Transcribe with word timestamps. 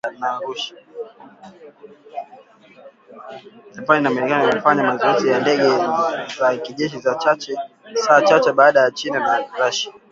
Japan 3.75 4.01
na 4.03 4.09
Marekani 4.09 4.45
wamefanya 4.47 4.83
mazoezi 4.83 5.27
ya 5.29 5.39
ndege 5.39 5.69
za 6.39 6.57
kijeshi 6.57 7.01
saa 7.93 8.21
chache 8.21 8.51
baada 8.53 8.79
ya 8.79 8.91
China 8.91 9.19
na 9.19 9.47
Russia 9.65 9.93